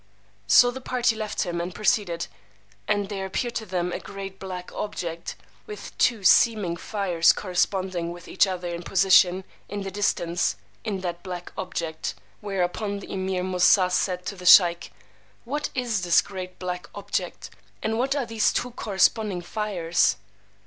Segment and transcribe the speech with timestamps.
[0.47, 2.25] So the party left him and proceeded;
[2.87, 5.35] and there appeared to them a great black object,
[5.67, 11.21] with two [seeming] fires corresponding with each other in position, in the distance, in that
[11.21, 14.89] black object; whereupon the Emeer Moosà said to the sheykh,
[15.45, 17.51] What is this great black object,
[17.83, 20.15] and what are these two corresponding fires?